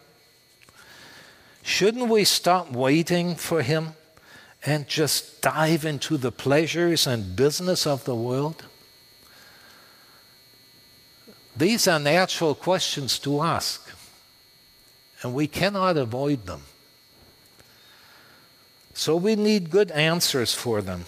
[1.63, 3.95] Shouldn't we stop waiting for him
[4.65, 8.63] and just dive into the pleasures and business of the world?
[11.55, 13.89] These are natural questions to ask,
[15.21, 16.61] and we cannot avoid them.
[18.93, 21.05] So we need good answers for them.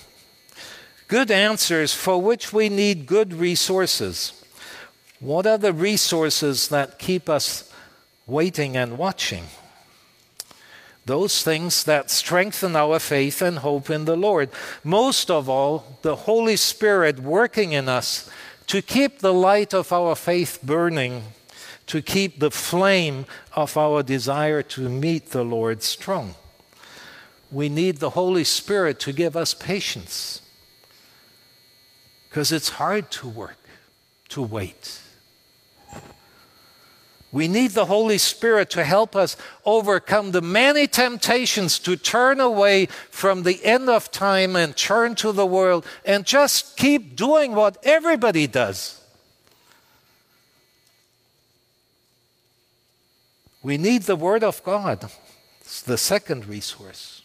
[1.08, 4.34] Good answers for which we need good resources.
[5.20, 7.72] What are the resources that keep us
[8.26, 9.45] waiting and watching?
[11.06, 14.49] Those things that strengthen our faith and hope in the Lord.
[14.84, 18.30] Most of all, the Holy Spirit working in us
[18.68, 21.24] to keep the light of our faith burning,
[21.88, 26.36] to keep the flame of our desire to meet the Lord strong
[27.54, 30.41] we need the Holy Spirit to give us patience.
[32.28, 33.60] Because it's hard to work,
[34.30, 34.99] to wait.
[37.34, 42.86] We need the Holy Spirit to help us overcome the many temptations to turn away
[43.09, 47.77] from the end of time and turn to the world and just keep doing what
[47.81, 49.01] everybody does.
[53.63, 55.09] We need the Word of God.
[55.61, 57.23] It's the second resource.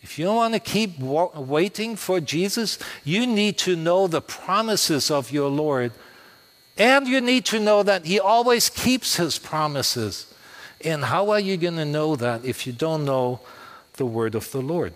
[0.00, 5.30] If you want to keep waiting for Jesus, you need to know the promises of
[5.30, 5.92] your Lord
[6.78, 10.32] and you need to know that He always keeps His promises.
[10.84, 13.40] And how are you going to know that if you don't know
[13.94, 14.94] the word of the Lord?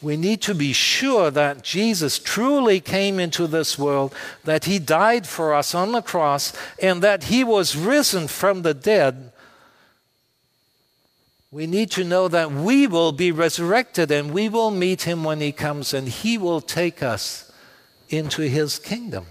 [0.00, 5.26] We need to be sure that Jesus truly came into this world, that He died
[5.26, 9.32] for us on the cross, and that He was risen from the dead.
[11.50, 15.40] We need to know that we will be resurrected and we will meet Him when
[15.40, 17.45] He comes, and He will take us
[18.08, 19.26] into his kingdom.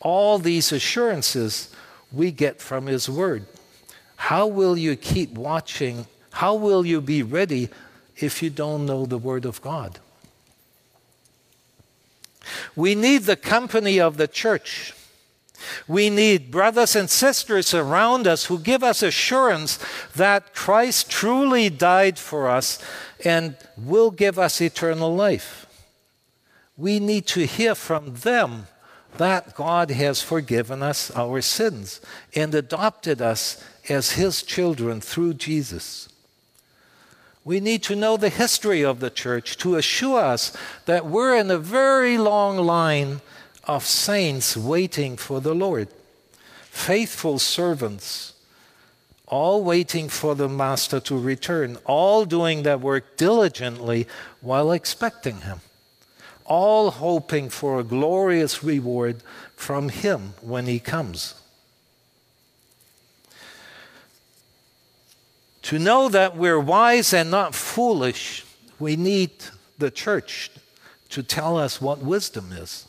[0.00, 1.74] All these assurances
[2.12, 3.46] we get from his word.
[4.16, 6.06] How will you keep watching?
[6.32, 7.68] How will you be ready
[8.16, 9.98] if you don't know the word of God?
[12.76, 14.94] We need the company of the church.
[15.88, 19.78] We need brothers and sisters around us who give us assurance
[20.14, 22.78] that Christ truly died for us
[23.24, 25.63] and will give us eternal life
[26.76, 28.66] we need to hear from them
[29.16, 32.00] that God has forgiven us our sins
[32.34, 36.08] and adopted us as His children through Jesus.
[37.44, 40.56] We need to know the history of the church to assure us
[40.86, 43.20] that we're in a very long line
[43.64, 45.88] of saints waiting for the Lord,
[46.64, 48.32] faithful servants,
[49.26, 54.08] all waiting for the Master to return, all doing their work diligently
[54.40, 55.60] while expecting Him
[56.44, 59.22] all hoping for a glorious reward
[59.56, 61.34] from Him when He comes.
[65.62, 68.44] To know that we're wise and not foolish,
[68.78, 69.30] we need
[69.78, 70.50] the church
[71.08, 72.86] to tell us what wisdom is.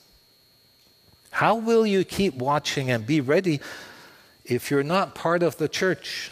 [1.32, 3.60] How will you keep watching and be ready
[4.44, 6.32] if you're not part of the church?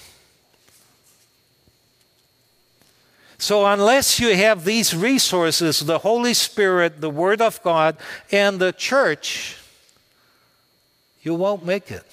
[3.43, 7.97] So, unless you have these resources the Holy Spirit, the Word of God,
[8.31, 9.57] and the church
[11.23, 12.05] you won't make it.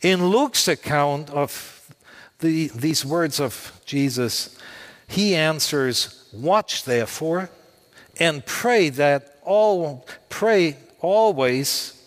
[0.00, 1.90] In Luke's account of
[2.38, 4.56] the, these words of Jesus,
[5.08, 7.50] he answers, Watch therefore,
[8.20, 11.97] and pray that all pray always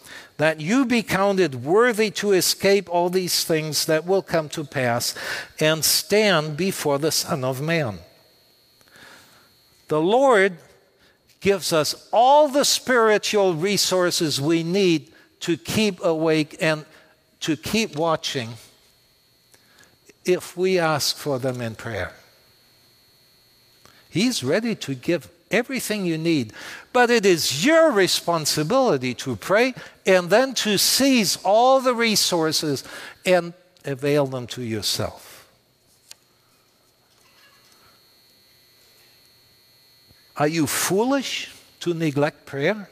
[0.41, 5.13] that you be counted worthy to escape all these things that will come to pass
[5.59, 7.99] and stand before the Son of Man.
[9.87, 10.57] The Lord
[11.41, 15.11] gives us all the spiritual resources we need
[15.41, 16.85] to keep awake and
[17.41, 18.55] to keep watching
[20.25, 22.13] if we ask for them in prayer.
[24.09, 26.53] He's ready to give everything you need.
[26.93, 29.73] But it is your responsibility to pray
[30.05, 32.83] and then to seize all the resources
[33.25, 33.53] and
[33.85, 35.47] avail them to yourself.
[40.37, 42.89] Are you foolish to neglect prayer?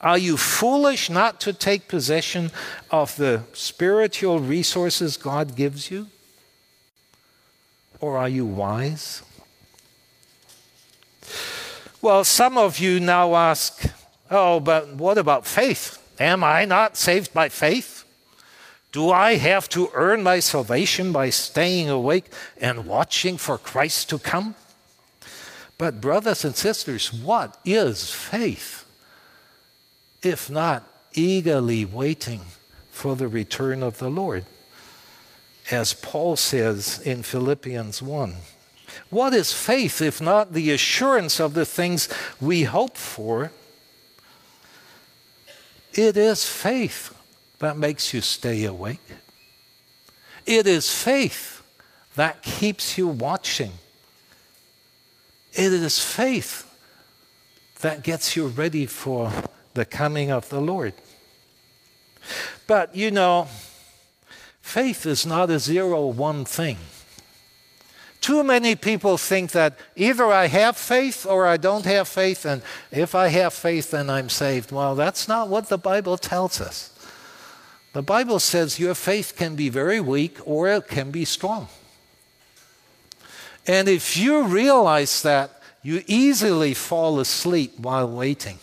[0.00, 2.50] Are you foolish not to take possession
[2.90, 6.06] of the spiritual resources God gives you?
[8.00, 9.22] Or are you wise?
[12.02, 13.84] Well, some of you now ask,
[14.30, 15.98] oh, but what about faith?
[16.18, 18.04] Am I not saved by faith?
[18.90, 24.18] Do I have to earn my salvation by staying awake and watching for Christ to
[24.18, 24.54] come?
[25.76, 28.86] But, brothers and sisters, what is faith
[30.22, 32.40] if not eagerly waiting
[32.90, 34.46] for the return of the Lord?
[35.70, 38.36] As Paul says in Philippians 1.
[39.08, 42.08] What is faith if not the assurance of the things
[42.40, 43.50] we hope for?
[45.92, 47.14] It is faith
[47.58, 49.00] that makes you stay awake.
[50.46, 51.62] It is faith
[52.16, 53.72] that keeps you watching.
[55.52, 56.66] It is faith
[57.80, 59.32] that gets you ready for
[59.74, 60.94] the coming of the Lord.
[62.66, 63.48] But you know,
[64.60, 66.78] faith is not a zero one thing.
[68.20, 72.62] Too many people think that either I have faith or I don't have faith, and
[72.90, 74.72] if I have faith, then I'm saved.
[74.72, 76.92] Well, that's not what the Bible tells us.
[77.92, 81.68] The Bible says your faith can be very weak or it can be strong.
[83.66, 88.58] And if you realize that you easily fall asleep while waiting.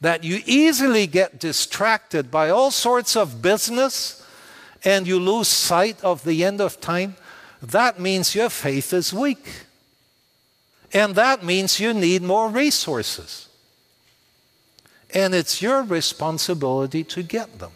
[0.00, 4.24] That you easily get distracted by all sorts of business
[4.84, 7.16] and you lose sight of the end of time.
[7.62, 9.66] That means your faith is weak.
[10.92, 13.48] And that means you need more resources.
[15.14, 17.72] And it's your responsibility to get them.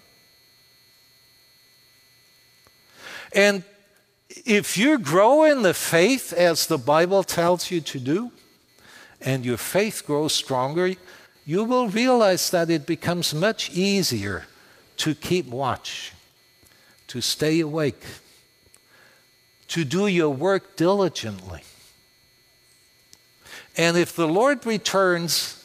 [3.32, 3.62] And
[4.44, 8.32] if you grow in the faith as the Bible tells you to do,
[9.20, 10.94] and your faith grows stronger,
[11.44, 14.46] you will realize that it becomes much easier
[14.98, 16.12] to keep watch,
[17.08, 18.02] to stay awake,
[19.68, 21.62] to do your work diligently.
[23.76, 25.64] And if the Lord returns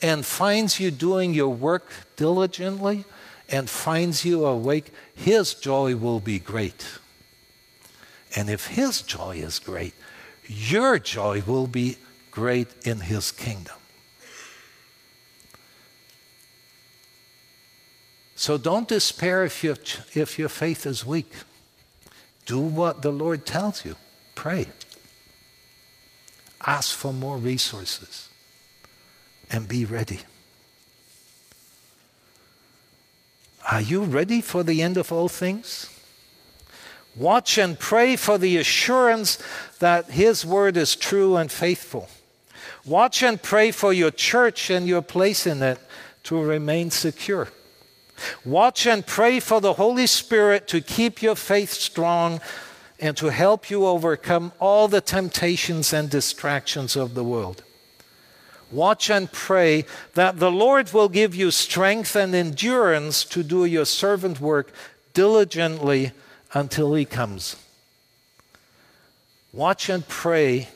[0.00, 1.86] and finds you doing your work
[2.16, 3.04] diligently
[3.48, 6.86] and finds you awake, his joy will be great.
[8.34, 9.94] And if his joy is great,
[10.46, 11.98] your joy will be
[12.30, 13.76] great in his kingdom.
[18.34, 19.76] So don't despair if, you,
[20.14, 21.32] if your faith is weak.
[22.52, 23.96] Do what the Lord tells you.
[24.34, 24.66] Pray.
[26.66, 28.28] Ask for more resources
[29.50, 30.20] and be ready.
[33.70, 35.88] Are you ready for the end of all things?
[37.16, 39.38] Watch and pray for the assurance
[39.78, 42.10] that His word is true and faithful.
[42.84, 45.78] Watch and pray for your church and your place in it
[46.24, 47.48] to remain secure.
[48.44, 52.40] Watch and pray for the Holy Spirit to keep your faith strong
[52.98, 57.62] and to help you overcome all the temptations and distractions of the world.
[58.70, 59.84] Watch and pray
[60.14, 64.72] that the Lord will give you strength and endurance to do your servant work
[65.12, 66.12] diligently
[66.54, 67.56] until He comes.
[69.52, 70.68] Watch and pray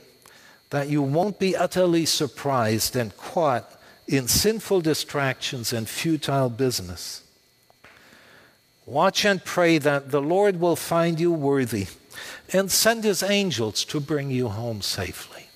[0.70, 7.22] that you won't be utterly surprised and caught in sinful distractions and futile business.
[8.86, 11.88] Watch and pray that the Lord will find you worthy
[12.52, 15.48] and send his angels to bring you home safely.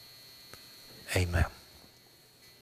[1.14, 1.46] Amen.